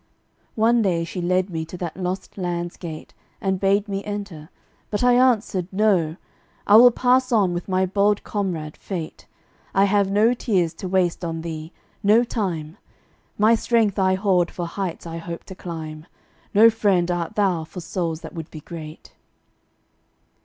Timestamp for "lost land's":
1.95-2.75